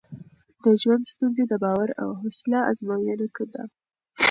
[0.63, 3.15] د ژوند ستونزې د باور او حوصله ازموینه
[3.53, 3.63] ده.